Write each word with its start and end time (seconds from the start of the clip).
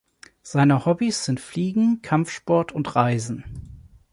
Seine 0.41 0.87
Hobbys 0.87 1.25
sind 1.25 1.39
Fliegen, 1.39 2.01
Kampfsport 2.01 2.71
und 2.71 2.95
Reisen. 2.95 3.43